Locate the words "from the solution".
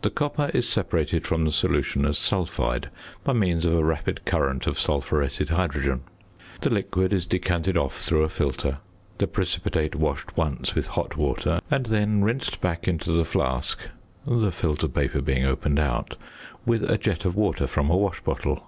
1.26-2.06